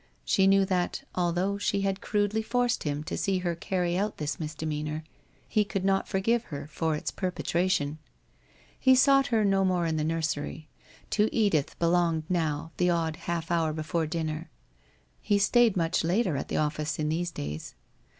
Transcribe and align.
She 0.25 0.47
knew 0.47 0.65
that, 0.65 1.03
although 1.13 1.59
she 1.59 1.81
had 1.81 2.01
crudely 2.01 2.41
forced 2.41 2.81
him 2.85 3.03
to 3.03 3.15
see 3.15 3.37
her 3.45 3.53
carry 3.53 3.95
out 3.95 4.17
this 4.17 4.39
misdemeanour, 4.39 5.03
he 5.47 5.63
could 5.63 5.85
not 5.85 6.07
forgive 6.07 6.45
her 6.45 6.65
for 6.65 6.95
its 6.95 7.11
perpetration. 7.11 7.99
He 8.79 8.95
sought 8.95 9.27
her 9.27 9.45
no 9.45 9.63
more 9.63 9.85
in 9.85 9.97
the 9.97 10.03
nursery; 10.03 10.69
to 11.11 11.29
Edith 11.31 11.77
belonged 11.77 12.23
now 12.29 12.71
the 12.77 12.89
odd 12.89 13.15
half 13.15 13.51
hour 13.51 13.73
before 13.73 14.07
dinner. 14.07 14.49
It 14.49 14.49
was 14.49 14.49
seldom 14.63 14.63
half 14.63 14.65
an 14.65 15.19
hour, 15.19 15.21
he 15.21 15.37
stayed 15.37 15.77
much 15.77 16.03
later 16.03 16.35
at 16.35 16.47
the 16.47 16.57
office 16.57 16.97
in 16.97 17.09
these 17.09 17.29
days. 17.29 17.75